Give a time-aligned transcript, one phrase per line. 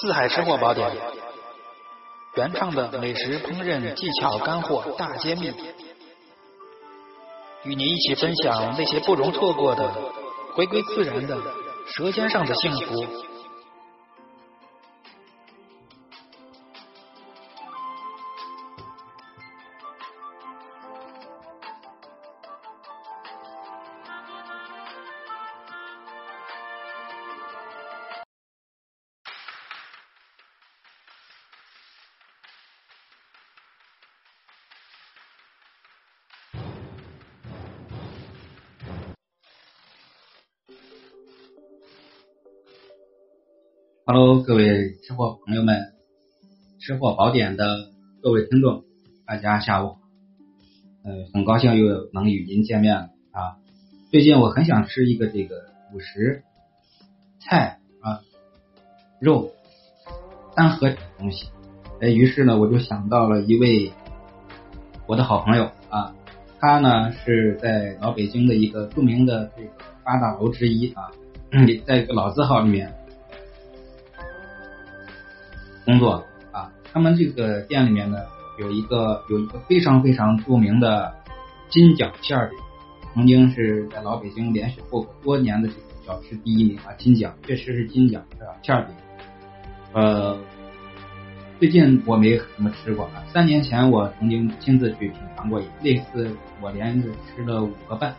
[0.00, 0.90] 四海吃货宝典，
[2.34, 5.52] 原创的美食烹饪技巧干货大揭秘，
[7.64, 9.92] 与您一起分享那些不容错过的、
[10.54, 11.36] 回归自然的
[11.86, 13.29] 舌尖上的幸福。
[44.12, 45.92] Hello，各位吃货朋友们，
[46.80, 48.82] 吃货宝典的各位听众，
[49.24, 49.98] 大家下午好。
[51.04, 53.62] 呃，很高兴又能与您见面了啊。
[54.10, 55.54] 最近我很想吃一个这个
[55.92, 56.42] 主食
[57.38, 58.18] 菜啊
[59.20, 59.52] 肉
[60.56, 61.46] 单合东西，
[62.00, 63.92] 哎，于是呢我就想到了一位
[65.06, 66.16] 我的好朋友啊，
[66.58, 69.70] 他呢是在老北京的一个著名的这个
[70.02, 71.12] 八大楼之一啊，
[71.86, 72.92] 在一个老字号里面。
[76.00, 78.18] 作啊，他们这个店里面呢，
[78.58, 81.14] 有一个有一个非常非常著名的
[81.68, 82.58] 金奖馅饼，
[83.14, 88.56] 曾经是在老北京连续获过多年的这个小吃第一名啊，金奖确实是金奖是吧？
[88.62, 88.94] 馅饼，
[89.92, 90.36] 呃，
[91.60, 98.16] 最近我没怎么吃过啊，三年前我曾经亲自去品尝过，那次我连着吃了五个半，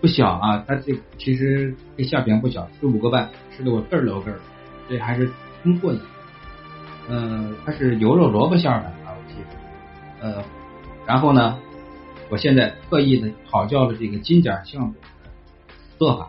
[0.00, 4.38] 不小啊，它这其实这馅饼不小，吃五个半，吃的我个儿了个儿，
[4.88, 5.30] 这还是。
[5.62, 6.00] 通过瘾，
[7.08, 10.44] 嗯，它是牛肉萝卜馅的啊，我记得，呃，
[11.06, 11.58] 然后呢，
[12.28, 15.30] 我现在特意的讨教了这个金甲馅饼的
[15.98, 16.28] 做法。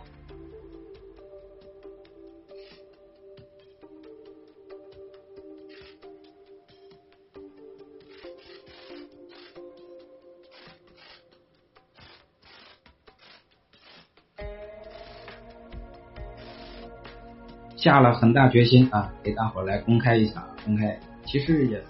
[17.83, 21.83] 下了很大决心啊，给大伙来公开一下，公开其实也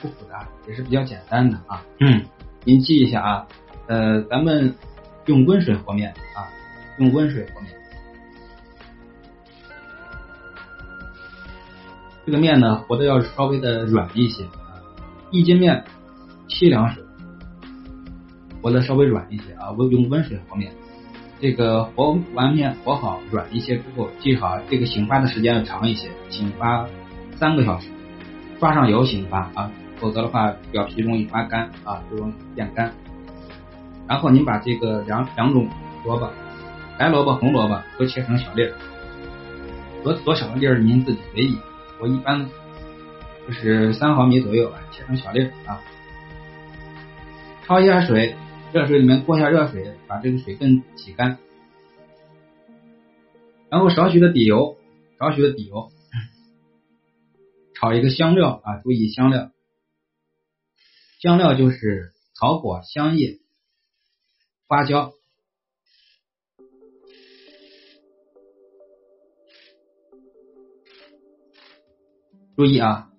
[0.00, 1.84] 不复杂，也是比较简单的啊。
[2.00, 2.24] 嗯，
[2.64, 3.46] 您记一下啊，
[3.86, 4.74] 呃，咱们
[5.26, 6.50] 用温水和面啊，
[6.98, 7.70] 用温水和面。
[12.24, 14.82] 这个面呢，和的要稍微的软一些啊，
[15.30, 15.84] 一斤面
[16.48, 17.04] 七两水，
[18.60, 20.72] 和的稍微软一些啊，温用温水和面。
[21.38, 26.86] 这个和完面和好软一些之后，记好这个醒发的时间要长一些，醒发
[27.36, 27.88] 三个小时，
[28.58, 32.90] 刷上油醒发啊，否则的话表皮容易发干啊，就容易变干。
[34.08, 35.68] 然后您把这个两两种
[36.04, 36.30] 萝卜，
[36.98, 38.72] 白萝卜、红萝卜都切成小粒儿，
[40.02, 41.58] 多多小的粒儿您自己随意，
[42.00, 42.48] 我一般
[43.46, 45.78] 就是三毫米左右吧，切成小粒儿啊，
[47.66, 48.34] 焯一下水。
[48.76, 51.38] 热水里面过一下热水，把这个水分洗干，
[53.70, 54.76] 然后少许的底油，
[55.18, 55.90] 少许的底油，
[57.72, 59.50] 炒一个香料啊，注意香料，
[61.20, 63.38] 香料就是草果、香叶、
[64.68, 65.14] 花椒，
[72.54, 73.10] 注意啊，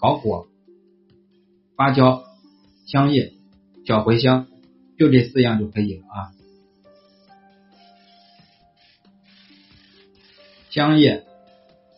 [0.00, 0.48] 草果、
[1.76, 2.24] 花椒、
[2.88, 3.34] 香叶，
[3.86, 4.48] 小茴香。
[5.00, 6.28] 就这四样就可以了啊，
[10.68, 11.24] 香叶、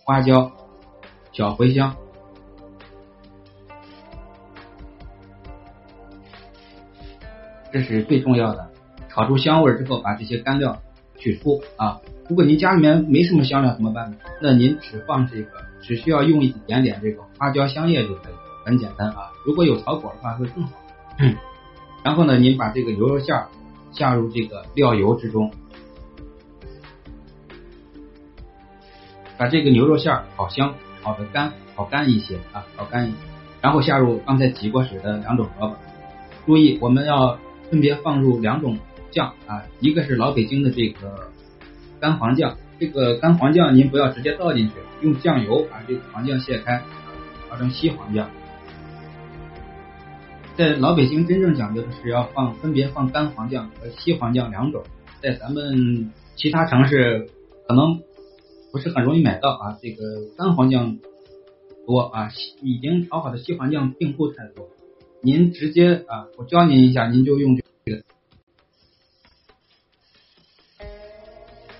[0.04, 0.52] 花椒、
[1.32, 1.96] 小茴香，
[7.72, 8.70] 这是最重要的。
[9.08, 10.80] 炒出香味之后，把这些干料
[11.18, 12.00] 取出啊。
[12.28, 14.16] 如果您家里面没什么香料怎么办呢？
[14.40, 15.50] 那您只放这个，
[15.82, 19.32] 只需要用一点点这个花椒、香叶就可以，很简单啊。
[19.44, 20.78] 如果有草果的话会更好。
[22.02, 23.48] 然后呢，您把这个牛肉馅儿
[23.92, 25.52] 下入这个料油之中，
[29.38, 33.16] 把这个牛肉馅儿炒香，炒的干，炒干一些啊，炒干一些。
[33.60, 35.76] 然后下入刚才挤过水的两种萝卜，
[36.44, 37.38] 注意我们要
[37.70, 38.76] 分别放入两种
[39.12, 41.30] 酱啊，一个是老北京的这个
[42.00, 46.82] 干黄酱，这个干黄酱您不要直接倒进去，用酱油把这个黄酱卸开，
[47.48, 48.28] 调成稀黄酱。
[50.54, 54.84] 在老北京真正讲究的是要放分别放干黄酱和稀黄酱两种，
[55.22, 57.30] 在咱们其他城市
[57.66, 58.02] 可能
[58.70, 59.78] 不是很容易买到啊。
[59.80, 60.04] 这个
[60.36, 60.98] 干黄酱
[61.86, 64.68] 多啊，已经调好的稀黄酱并不太多。
[65.22, 68.02] 您直接啊，我教您一下，您就用这个。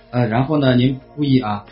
[0.09, 1.65] 呃，然后呢，您注意啊，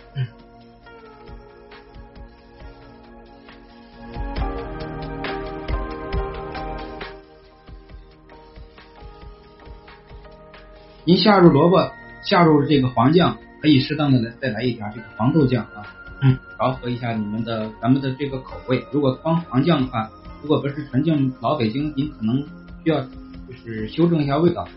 [11.03, 11.91] 您下入萝卜，
[12.23, 15.81] 下入这个黄酱，可以适当的来再来一点这个黄豆酱啊，
[16.21, 18.85] 嗯，调和一下你们的咱们的这个口味。
[18.91, 20.07] 如果光黄酱的话，
[20.43, 22.37] 如果不是纯正老北京，您可能
[22.83, 24.67] 需要就是修正一下味道，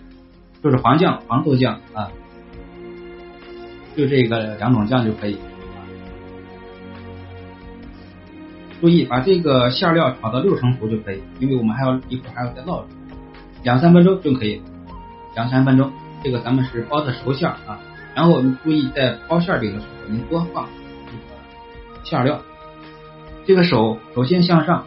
[0.62, 2.10] 就是黄酱、黄豆酱啊，
[3.94, 5.36] 就这个两种酱就可以。
[8.80, 12.82] 注意把这个馅料炒到六成熟就可以，因为我们还要一会儿还要再烙
[13.62, 14.62] 两三分钟就可以，
[15.34, 15.92] 两三分钟。
[16.24, 17.78] 这个咱们是包的熟馅啊，
[18.14, 20.70] 然后我们注意在包馅饼的时候，您多放
[21.06, 22.42] 这个馅料。
[23.46, 24.86] 这个手首先向上，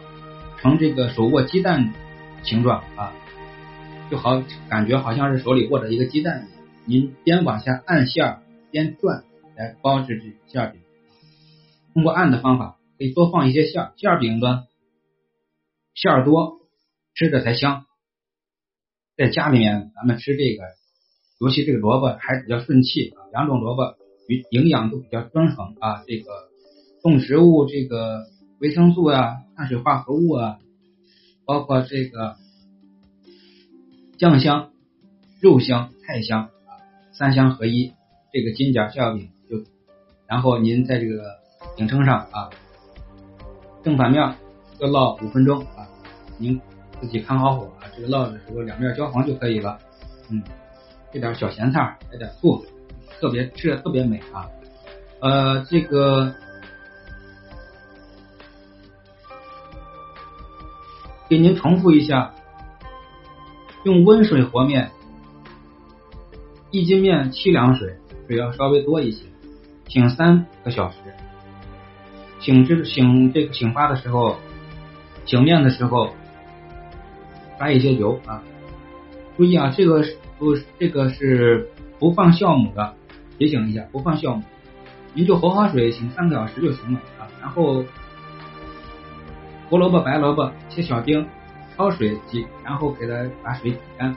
[0.58, 1.94] 呈这个手握鸡蛋
[2.42, 3.14] 形状啊，
[4.10, 6.64] 就好感觉好像是手里握着一个鸡蛋一样。
[6.86, 8.40] 您边往下按馅
[8.72, 9.22] 边转
[9.56, 10.80] 来包这这馅饼，
[11.94, 12.74] 通过按的方法。
[12.98, 14.66] 可以多放一些馅馅饼的
[15.94, 16.58] 馅儿多，
[17.14, 17.86] 吃着才香。
[19.16, 20.64] 在家里面，咱们吃这个，
[21.38, 23.26] 尤其这个萝卜还比较顺气啊。
[23.32, 23.96] 两种萝卜
[24.28, 26.02] 营营养都比较均衡啊。
[26.06, 26.30] 这个
[27.02, 28.26] 动植物这个
[28.60, 30.58] 维生素啊、碳水化合物啊，
[31.44, 32.36] 包括这个
[34.18, 34.70] 酱香、
[35.40, 36.82] 肉香、菜香啊，
[37.12, 37.92] 三香合一。
[38.30, 39.64] 这个金甲馅饼就，
[40.26, 41.22] 然后您在这个
[41.76, 42.50] 饼铛上啊。
[43.82, 44.36] 正反面
[44.78, 45.88] 各烙五分钟啊，
[46.36, 46.60] 您
[47.00, 49.78] 自己看好火啊，这个烙的时候两面焦黄就可以了。
[50.30, 50.42] 嗯，
[51.12, 52.64] 这点小咸菜，来点醋，
[53.20, 54.48] 特别吃的特别美啊。
[55.20, 56.34] 呃，这个
[61.28, 62.34] 给您重复一下，
[63.84, 64.90] 用温水和面，
[66.70, 67.96] 一斤面七两水，
[68.26, 69.24] 水要稍微多一些，
[69.88, 70.96] 醒三个小时。
[72.40, 74.36] 醒这醒这个醒发的时候，
[75.26, 76.14] 醒面的时候，
[77.58, 78.42] 加一些油啊。
[79.36, 80.04] 注意啊，这个
[80.38, 81.68] 不这个是
[81.98, 82.94] 不放酵母的，
[83.38, 84.42] 提醒一下，不放酵母。
[85.14, 87.28] 您就和好水醒三个小时就行了啊。
[87.40, 87.84] 然后
[89.68, 91.26] 胡萝卜、白萝卜切小丁，
[91.76, 94.14] 焯水挤，然后给它把水挤干。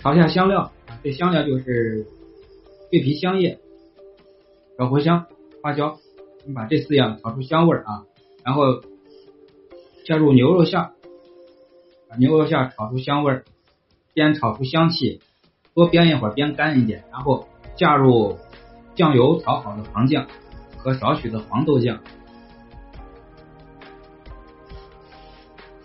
[0.00, 2.06] 炒下香料啊，这香料就是
[2.90, 3.58] 桂皮、香叶、
[4.78, 5.26] 小茴香。
[5.62, 5.96] 花椒，
[6.46, 8.04] 你把这四样炒出香味儿啊，
[8.44, 8.82] 然后
[10.04, 10.90] 加入牛肉馅，
[12.06, 13.44] 把牛肉馅炒出香味儿，
[14.14, 15.20] 煸炒出香气，
[15.74, 18.38] 多煸一会儿，煸干一点，然后加入
[18.94, 20.26] 酱油炒好的黄酱
[20.78, 21.98] 和少许的黄豆酱，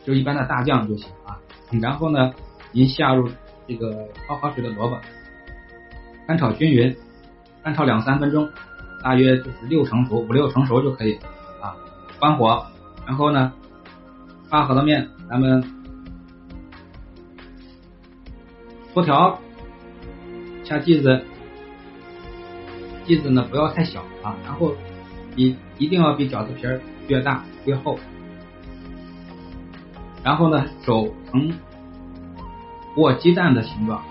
[0.05, 1.37] 就一般的大酱就行啊。
[1.81, 2.33] 然后呢，
[2.71, 3.29] 您下入
[3.67, 4.97] 这个焯好水的萝卜，
[6.27, 6.95] 翻炒均匀，
[7.63, 8.49] 翻炒两三分钟。
[9.01, 11.17] 大约就是六成熟，五六成熟就可以
[11.61, 11.73] 啊。
[12.19, 12.65] 关火，
[13.07, 13.53] 然后呢，
[14.49, 15.63] 发好的面，咱们
[18.93, 19.39] 搓条，
[20.63, 21.23] 下剂子，
[23.05, 24.75] 剂子呢不要太小啊，然后
[25.35, 27.97] 一一定要比饺子皮儿越大越厚，
[30.23, 31.53] 然后呢手呈
[32.97, 34.03] 握鸡蛋的形状，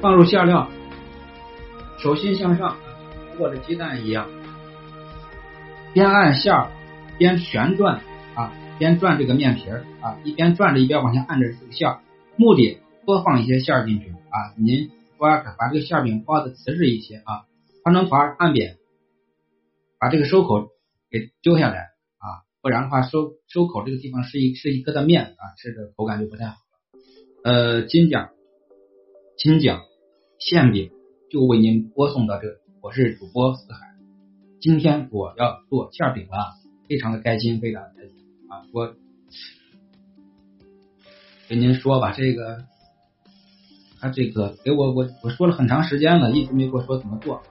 [0.00, 0.68] 放入馅料。
[1.98, 2.76] 手心向上，
[3.38, 4.26] 握着鸡蛋一样，
[5.94, 6.68] 边按馅儿
[7.16, 7.98] 边旋转，
[8.78, 12.00] 边转这个面皮儿啊，一边转着一边往下按着这个馅儿，
[12.36, 14.88] 目的多放一些馅儿进去啊，您
[15.18, 15.28] 多
[15.58, 17.46] 把这个馅饼包的瓷实一些啊，
[17.82, 18.76] 团成团按扁，
[19.98, 20.68] 把这个收口
[21.10, 21.78] 给揪下来
[22.18, 26.60] 啊，不然的话收收口这个地方是一是一颗的面啊，吃的口感就不太好了。
[27.44, 28.30] 呃，金奖
[29.36, 29.82] 金奖
[30.38, 30.90] 馅饼。
[31.30, 32.46] 就为您播送到这，
[32.80, 33.80] 我是主播四海。
[34.60, 36.52] 今天我要做馅饼了，
[36.88, 38.23] 非常的开心，非常的开心
[38.72, 38.94] 我
[41.48, 42.64] 跟您说吧，这个
[44.00, 47.42] 他这个给我我我说了很长时间了，一直没给我说怎么做。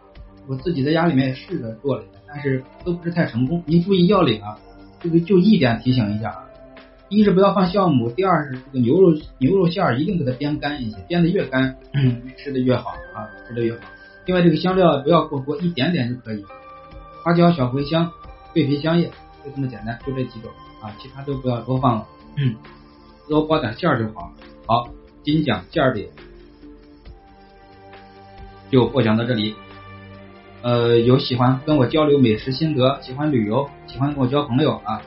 [0.47, 3.63] 我自己在家里面也试着做了一下，但是都不是太成功。
[3.65, 4.59] 您注意要领啊，
[4.99, 6.49] 这个就一点提醒一下啊。
[7.09, 11.77] 一是不要放酵母，第二是这个牛肉牛肉馅儿一定给它煸干一些，煸的越干，
[12.37, 13.81] 吃的越好啊，吃的越好。
[14.25, 16.43] 另外这个香料不要过多，一点点就可以。
[17.23, 18.11] 花椒、小茴香、
[18.51, 19.11] 桂皮、香叶，
[19.43, 22.07] 就这么简单，就这几种啊，其他都不要多放了，
[23.27, 24.31] 多包点馅儿就好。
[24.65, 24.89] 好，
[25.23, 26.09] 金奖馅儿饼
[28.71, 29.55] 就播讲到这里。
[30.61, 35.01] 呃，有喜欢跟我交流美食心得，喜欢旅游，喜欢跟我交朋友啊，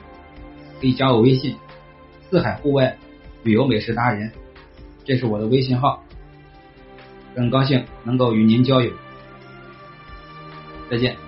[0.81, 1.57] 可以加我微信。
[2.29, 2.99] 四海户外
[3.43, 4.31] 旅游美食达人，
[5.05, 6.03] 这是我的微信号，
[7.35, 8.93] 很高兴能够与您交友，
[10.91, 11.26] 再见。